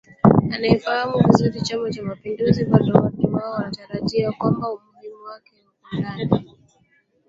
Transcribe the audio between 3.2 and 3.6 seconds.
hao